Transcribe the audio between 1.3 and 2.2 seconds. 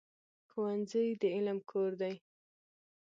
علم کور دی.